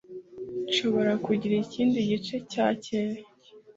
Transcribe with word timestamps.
Nshobora 0.69 1.11
kugira 1.25 1.53
ikindi 1.65 1.97
gice 2.09 2.35
cya 2.51 2.67
keke? 2.83 3.21